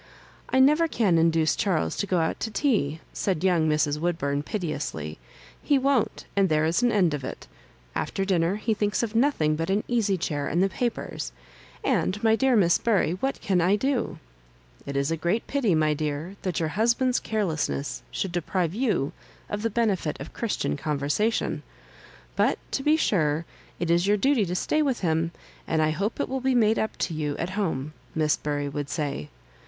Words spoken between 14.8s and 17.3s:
It is a great pity, my dear, that your husband's